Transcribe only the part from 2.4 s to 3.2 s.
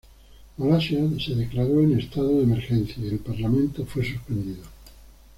emergencia y el